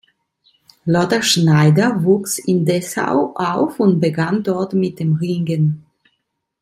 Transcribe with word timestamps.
Lothar 0.87 1.21
Schneider 1.21 2.03
wuchs 2.03 2.39
in 2.39 2.65
Dessau 2.65 3.33
auf 3.35 3.79
und 3.79 3.99
begann 3.99 4.41
dort 4.41 4.73
mit 4.73 4.97
dem 4.97 5.17
Ringen. 5.17 5.85